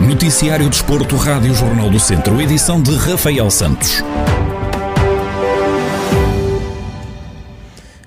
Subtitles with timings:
[0.00, 4.04] Noticiário Desporto, Rádio Jornal do Centro, edição de Rafael Santos.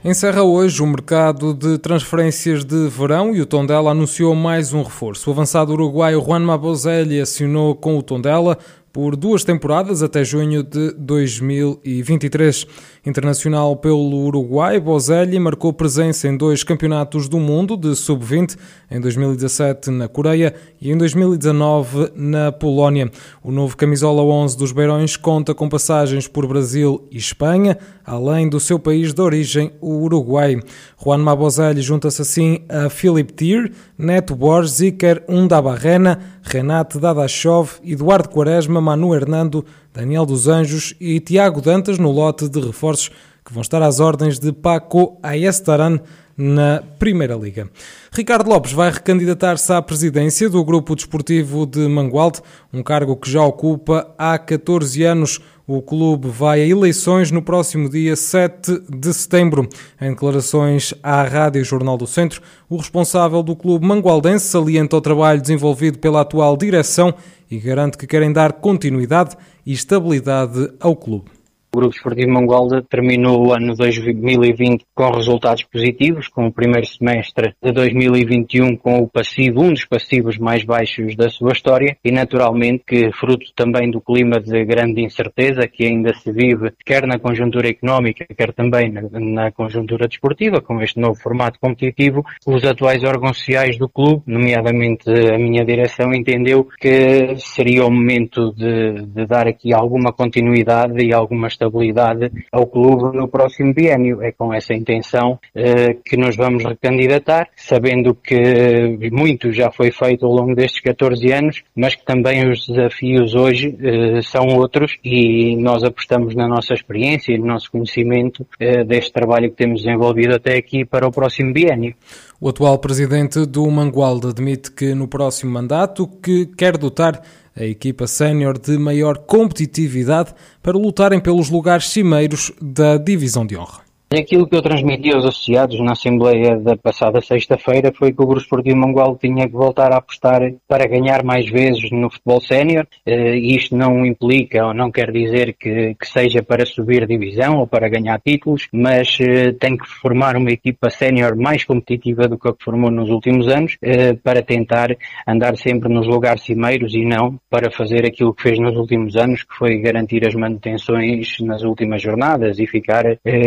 [0.04, 5.29] Encerra hoje o mercado de transferências de verão e o Tondela anunciou mais um reforço.
[5.29, 8.57] O avançado uruguaio Juan Mabozelli assinou com o Tondela
[8.94, 12.68] por duas temporadas até junho de 2023.
[13.05, 18.58] Internacional pelo Uruguai, Bozelli marcou presença em dois campeonatos do mundo de sub-20,
[18.91, 23.09] em 2017 na Coreia e em 2019 na Polónia.
[23.41, 28.60] O novo camisola 11 dos Beirões conta com passagens por Brasil e Espanha, além do
[28.60, 30.60] seu país de origem, o Uruguai.
[31.02, 38.80] Juan Mabozelli junta-se assim a Philip Tier, Neto Borges, Iker Undabarrena, Renate Dadashov, Eduardo Quaresma,
[38.81, 39.63] Manu Hernando,
[39.94, 43.09] Daniel dos Anjos e Tiago Dantas no lote de reforços
[43.45, 45.99] que vão estar às ordens de Paco Ayestaran
[46.37, 47.70] na Primeira Liga.
[48.12, 52.41] Ricardo Lopes vai recandidatar-se à presidência do Grupo Desportivo de Mangualde,
[52.74, 55.40] um cargo que já ocupa há 14 anos.
[55.74, 59.70] O clube vai a eleições no próximo dia 7 de setembro.
[60.02, 65.40] Em declarações à Rádio Jornal do Centro, o responsável do clube mangualdense salienta o trabalho
[65.40, 67.14] desenvolvido pela atual direção
[67.50, 71.31] e garante que querem dar continuidade e estabilidade ao clube.
[71.74, 77.56] O Grupo Esportivo Mangualda terminou o ano 2020 com resultados positivos, com o primeiro semestre
[77.64, 82.84] de 2021 com o passivo, um dos passivos mais baixos da sua história e naturalmente
[82.86, 87.69] que fruto também do clima de grande incerteza que ainda se vive, quer na conjuntura
[87.69, 93.38] económica, quer também na, na conjuntura desportiva, com este novo formato competitivo, os atuais órgãos
[93.38, 99.47] sociais do clube, nomeadamente a minha direção, entendeu que seria o momento de, de dar
[99.47, 104.22] aqui alguma continuidade e alguma estabilidade ao clube no próximo biênio.
[104.22, 110.25] É com essa intenção eh, que nos vamos recandidatar, sabendo que muito já foi feito
[110.25, 115.56] ao longo destes 14 anos, mas que também os desafios hoje eh, são outros e
[115.58, 120.36] nós apostamos na nossa experiência e no nosso conhecimento eh, deste trabalho que temos desenvolvido
[120.36, 121.96] até aqui para o próximo biênio.
[122.44, 127.22] O atual presidente do Mangualde admite que no próximo mandato que quer dotar
[127.56, 133.91] a equipa sénior de maior competitividade para lutarem pelos lugares cimeiros da divisão de honra.
[134.14, 138.42] Aquilo que eu transmiti aos associados na Assembleia da passada sexta-feira foi que o Grupo
[138.42, 142.86] Esportivo Mangual tinha que voltar a apostar para ganhar mais vezes no futebol sénior.
[143.08, 147.68] Uh, isto não implica ou não quer dizer que, que, seja para subir divisão ou
[147.68, 152.50] para ganhar títulos, mas uh, tem que formar uma equipa sénior mais competitiva do que
[152.50, 154.90] a que formou nos últimos anos uh, para tentar
[155.26, 159.44] andar sempre nos lugares cimeiros e não para fazer aquilo que fez nos últimos anos,
[159.44, 163.06] que foi garantir as manutenções nas últimas jornadas e ficar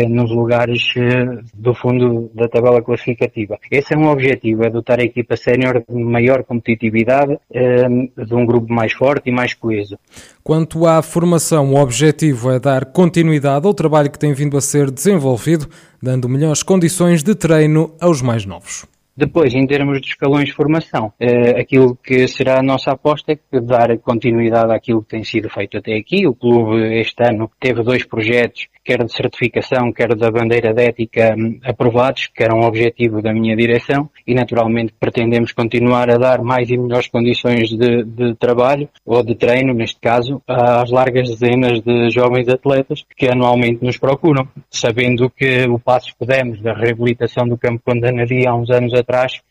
[0.09, 3.57] nos lugares lugares eh, do fundo da tabela classificativa.
[3.69, 8.45] Esse é um objetivo, é dotar a equipa sénior de maior competitividade, eh, de um
[8.45, 9.97] grupo mais forte e mais coeso.
[10.43, 14.89] Quanto à formação, o objetivo é dar continuidade ao trabalho que tem vindo a ser
[14.89, 15.67] desenvolvido,
[16.01, 18.85] dando melhores condições de treino aos mais novos.
[19.17, 23.35] Depois, em termos de escalões de formação, eh, aquilo que será a nossa aposta é
[23.35, 26.27] que dar continuidade àquilo que tem sido feito até aqui.
[26.27, 31.35] O clube este ano teve dois projetos quer de certificação, quer da bandeira de ética
[31.35, 36.43] hum, aprovados, que era um objetivo da minha direção, e naturalmente pretendemos continuar a dar
[36.43, 41.81] mais e melhores condições de, de trabalho, ou de treino, neste caso, às largas dezenas
[41.81, 47.47] de jovens atletas que anualmente nos procuram, sabendo que o passo que demos da reabilitação
[47.47, 49.04] do campo Condanaria há uns anos atrás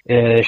[0.08, 0.40] eh,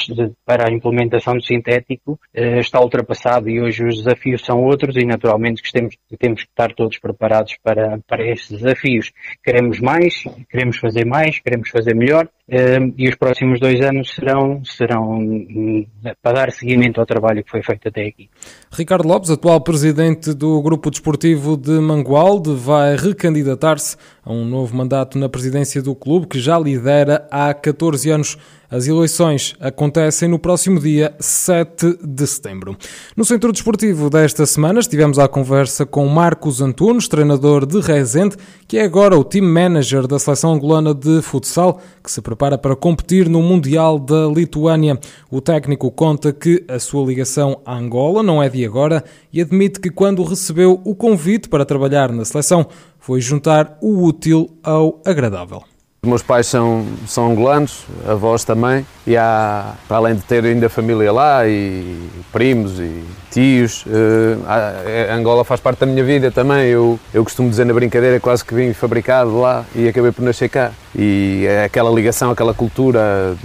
[0.45, 5.05] para a implementação do sintético eh, está ultrapassado e hoje os desafios são outros e
[5.05, 9.13] naturalmente que temos, temos que estar todos preparados para, para esses desafios.
[9.43, 15.19] Queremos mais, queremos fazer mais, queremos fazer melhor e os próximos dois anos serão, serão
[15.19, 15.85] hum,
[16.23, 18.31] para dar seguimento ao trabalho que foi feito até aqui.
[18.71, 25.19] Ricardo Lopes, atual presidente do Grupo Desportivo de Mangualde, vai recandidatar-se a um novo mandato
[25.19, 28.39] na presidência do clube que já lidera há 14 anos.
[28.69, 32.77] As eleições acontecem no próximo dia 7 de setembro.
[33.17, 38.37] No Centro Desportivo desta semana estivemos à conversa com Marcos Antunes, treinador de Rezende,
[38.67, 42.59] que é agora o team manager da seleção angolana de futsal, que se prepara para
[42.77, 44.99] competir no Mundial da Lituânia.
[45.31, 49.03] O técnico conta que a sua ligação à Angola não é de agora
[49.33, 52.67] e admite que quando recebeu o convite para trabalhar na seleção,
[52.99, 55.63] foi juntar o útil ao agradável.
[56.07, 60.69] Os meus pais são, são angolanos, avós também, e há, para além de ter ainda
[60.69, 61.99] família lá, e
[62.33, 66.67] primos e tios, uh, Angola faz parte da minha vida também.
[66.67, 70.49] Eu, eu costumo dizer na brincadeira quase que vim fabricado lá e acabei por nascer
[70.49, 70.71] cá.
[70.99, 73.37] E é aquela ligação, aquela cultura,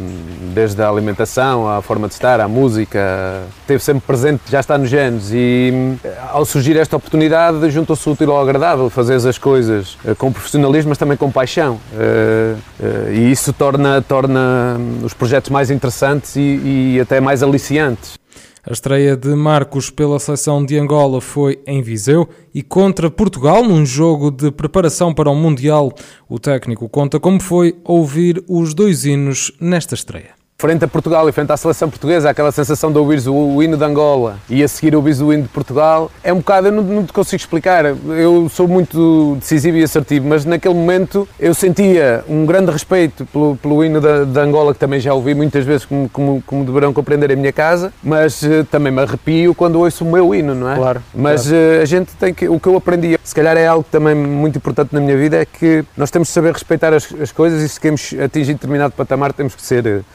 [0.54, 4.90] desde a alimentação, à forma de estar, à música, esteve sempre presente, já está nos
[4.90, 5.32] genes.
[5.34, 5.98] E
[6.32, 10.98] ao surgir esta oportunidade, juntou-se útil ao agradável, fazer as coisas eh, com profissionalismo, mas
[10.98, 11.78] também com paixão.
[11.94, 18.21] Uh, e isso torna, torna os projetos mais interessantes e, e até mais aliciantes.
[18.64, 23.84] A estreia de Marcos pela seleção de Angola foi em Viseu e contra Portugal, num
[23.86, 25.92] jogo de preparação para o Mundial.
[26.30, 31.32] O técnico conta como foi ouvir os dois hinos nesta estreia frente a Portugal e
[31.32, 34.96] frente à seleção portuguesa, aquela sensação de ouvir o, hino de Angola e a seguir
[34.96, 37.84] ouvir o hino de Portugal, é um bocado, eu não, não te consigo explicar.
[37.84, 43.56] Eu sou muito decisivo e assertivo, mas naquele momento eu sentia um grande respeito pelo,
[43.56, 46.94] pelo hino de, de Angola, que também já ouvi muitas vezes, como, como, como deverão
[46.94, 50.72] compreender em minha casa, mas uh, também me arrepio quando ouço o meu hino, não
[50.72, 50.76] é?
[50.76, 51.02] Claro.
[51.12, 51.80] Mas claro.
[51.80, 54.60] Uh, a gente tem que, o que eu aprendi, se calhar é algo também muito
[54.60, 57.68] importante na minha vida, é que nós temos de saber respeitar as, as coisas e
[57.68, 60.06] se queremos atingir determinado patamar temos que ser uh,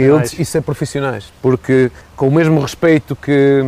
[0.00, 3.62] humildes e ser profissionais, porque com o mesmo respeito que,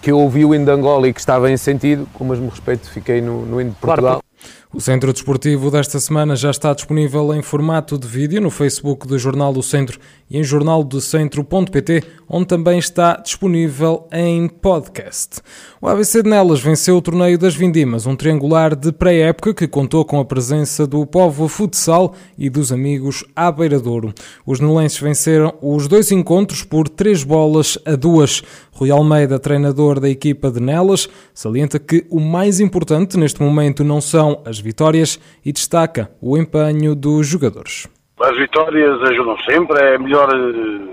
[0.00, 2.48] que eu ouvi o hino de Angola e que estava em sentido, com o mesmo
[2.48, 4.22] respeito fiquei no, no hino de Portugal.
[4.22, 4.24] Claro,
[4.70, 9.18] o Centro Desportivo desta semana já está disponível em formato de vídeo no Facebook do
[9.18, 9.98] Jornal do Centro
[10.30, 15.40] e em jornaldocentro.pt, onde também está disponível em podcast.
[15.80, 20.04] O ABC de Nelas venceu o Torneio das Vindimas, um triangular de pré-época que contou
[20.04, 24.12] com a presença do Povo Futsal e dos amigos à Beira Douro.
[24.44, 28.42] Os nelenses venceram os dois encontros por três bolas a duas.
[28.72, 34.00] Rui Almeida, treinador da equipa de Nelas, salienta que o mais importante neste momento não
[34.00, 37.88] são as vitórias e destaca o empenho dos jogadores.
[38.20, 40.28] As vitórias ajudam sempre, é melhor,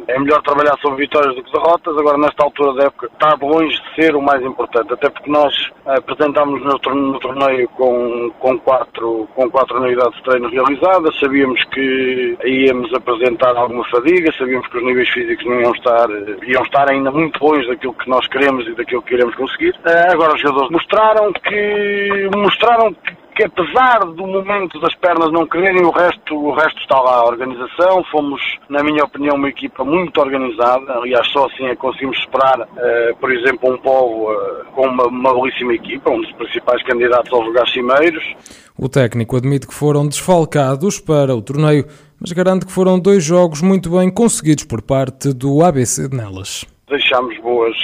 [0.07, 1.97] é melhor trabalhar sobre vitórias do que derrotas.
[1.97, 5.51] Agora, nesta altura da época, está longe de ser o mais importante, até porque nós
[5.87, 12.93] apresentámos no torneio com, com, quatro, com quatro unidades de treino realizadas, sabíamos que íamos
[12.93, 16.07] apresentar alguma fadiga, sabíamos que os níveis físicos não iam estar,
[16.47, 19.73] iam estar ainda muito longe daquilo que nós queremos e daquilo que queremos conseguir.
[20.11, 25.83] Agora, os jogadores mostraram que, mostraram que que apesar do momento das pernas não quererem,
[25.83, 27.17] o resto, o resto está lá.
[27.17, 30.93] A organização, fomos, na minha opinião, uma equipa muito organizada.
[30.93, 35.33] Aliás, só assim é conseguimos superar, uh, por exemplo, um povo uh, com uma, uma
[35.33, 38.23] belíssima equipa, um dos principais candidatos aos lugares cimeiros.
[38.77, 41.85] O técnico admite que foram desfalcados para o torneio,
[42.19, 46.65] mas garante que foram dois jogos muito bem conseguidos por parte do ABC de Nelas
[46.87, 47.75] deixámos boas,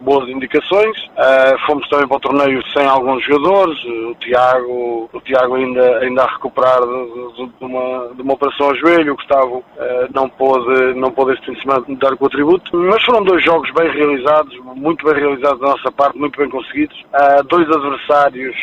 [0.00, 0.96] boas indicações.
[1.04, 3.78] Uh, fomos também para o torneio sem alguns jogadores.
[3.84, 8.68] O Tiago, o Tiago ainda, ainda a recuperar de, de, de, uma, de uma operação
[8.68, 9.12] ao joelho.
[9.12, 9.64] O Gustavo uh,
[10.14, 12.76] não pôde, não pôde este fim de semana dar contributo.
[12.76, 16.98] Mas foram dois jogos bem realizados, muito bem realizados da nossa parte, muito bem conseguidos.
[17.12, 18.56] Uh, dois adversários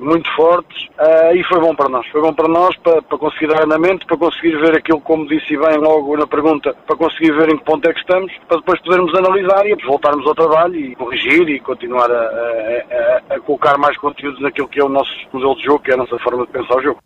[0.00, 0.88] muito fortes
[1.34, 2.06] e foi bom para nós.
[2.08, 5.56] Foi bom para nós para, para conseguir dar andamento, para conseguir ver aquilo, como disse
[5.56, 8.80] bem logo na pergunta, para conseguir ver em que ponto é que estamos, para depois
[8.80, 13.96] podermos analisar e voltarmos ao trabalho e corrigir e continuar a, a, a, colocar mais
[13.98, 16.52] conteúdos naquilo que é o nosso modelo de jogo, que é a nossa forma de
[16.52, 17.00] pensar o jogo.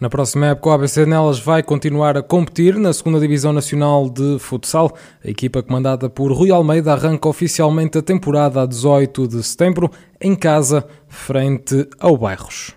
[0.00, 4.38] Na próxima época, o ABC Nelas vai continuar a competir na 2 Divisão Nacional de
[4.38, 4.94] Futsal.
[5.24, 9.90] A equipa comandada por Rui Almeida arranca oficialmente a temporada a 18 de setembro,
[10.20, 12.74] em casa, frente ao Bairros.